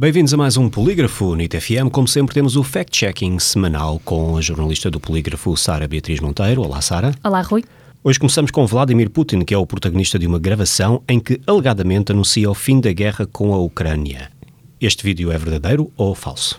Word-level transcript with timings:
Bem-vindos 0.00 0.32
a 0.32 0.36
mais 0.38 0.56
um 0.56 0.66
Polígrafo 0.70 1.34
NIT 1.34 1.60
FM. 1.60 1.90
Como 1.92 2.08
sempre, 2.08 2.32
temos 2.32 2.56
o 2.56 2.64
fact-checking 2.64 3.38
semanal 3.38 4.00
com 4.02 4.34
a 4.34 4.40
jornalista 4.40 4.90
do 4.90 4.98
Polígrafo, 4.98 5.54
Sara 5.58 5.86
Beatriz 5.86 6.20
Monteiro. 6.20 6.62
Olá, 6.62 6.80
Sara. 6.80 7.14
Olá, 7.22 7.42
Rui. 7.42 7.62
Hoje 8.02 8.18
começamos 8.18 8.50
com 8.50 8.66
Vladimir 8.66 9.10
Putin, 9.10 9.42
que 9.42 9.52
é 9.52 9.58
o 9.58 9.66
protagonista 9.66 10.18
de 10.18 10.26
uma 10.26 10.38
gravação 10.38 11.02
em 11.06 11.20
que 11.20 11.38
alegadamente 11.46 12.12
anuncia 12.12 12.50
o 12.50 12.54
fim 12.54 12.80
da 12.80 12.90
guerra 12.94 13.26
com 13.26 13.52
a 13.52 13.58
Ucrânia. 13.58 14.30
Este 14.80 15.04
vídeo 15.04 15.30
é 15.30 15.36
verdadeiro 15.36 15.92
ou 15.98 16.14
falso? 16.14 16.58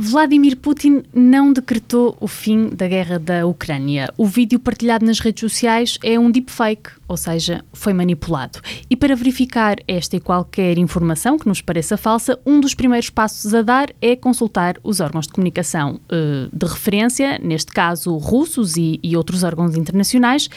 Vladimir 0.00 0.56
Putin 0.56 1.02
não 1.12 1.52
decretou 1.52 2.16
o 2.20 2.28
fim 2.28 2.68
da 2.68 2.86
guerra 2.86 3.18
da 3.18 3.44
Ucrânia. 3.44 4.08
O 4.16 4.26
vídeo 4.26 4.60
partilhado 4.60 5.04
nas 5.04 5.18
redes 5.18 5.40
sociais 5.40 5.98
é 6.04 6.16
um 6.16 6.30
deepfake, 6.30 6.90
ou 7.08 7.16
seja, 7.16 7.64
foi 7.72 7.92
manipulado. 7.92 8.60
E 8.88 8.94
para 8.94 9.16
verificar 9.16 9.78
esta 9.88 10.14
e 10.14 10.20
qualquer 10.20 10.78
informação 10.78 11.36
que 11.36 11.48
nos 11.48 11.60
pareça 11.60 11.96
falsa, 11.96 12.38
um 12.46 12.60
dos 12.60 12.74
primeiros 12.74 13.10
passos 13.10 13.52
a 13.52 13.60
dar 13.60 13.92
é 14.00 14.14
consultar 14.14 14.76
os 14.84 15.00
órgãos 15.00 15.26
de 15.26 15.32
comunicação 15.32 16.00
uh, 16.04 16.56
de 16.56 16.66
referência, 16.66 17.36
neste 17.42 17.72
caso 17.72 18.16
russos 18.18 18.76
e, 18.76 19.00
e 19.02 19.16
outros 19.16 19.42
órgãos 19.42 19.74
internacionais. 19.74 20.48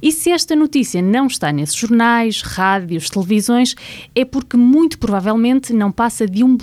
E 0.00 0.10
se 0.12 0.30
esta 0.30 0.56
notícia 0.56 1.02
não 1.02 1.26
está 1.26 1.52
nesses 1.52 1.76
jornais, 1.76 2.40
rádios, 2.40 3.10
televisões, 3.10 3.74
é 4.14 4.24
porque 4.24 4.56
muito 4.56 4.98
provavelmente 4.98 5.74
não 5.74 5.92
passa 5.92 6.26
de 6.26 6.42
um 6.42 6.56